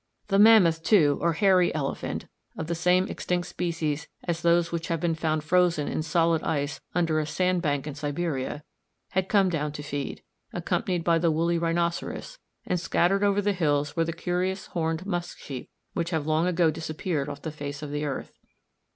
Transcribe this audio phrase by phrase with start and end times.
[0.29, 2.25] The mammoth, too, or hairy elephant,
[2.57, 6.81] of the same extinct species as those which have been found frozen in solid ice
[6.95, 8.63] under a sandbank in Siberia,
[9.11, 13.95] had come down to feed, accompanied by the woolly rhinoceros; and scattered over the hills
[13.95, 17.91] were the curious horned musk sheep, which have long ago disappeared off the face of
[17.91, 18.33] the earth.